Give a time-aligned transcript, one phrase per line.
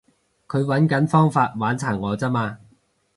[0.47, 2.57] 佢搵緊方法玩殘我咋嘛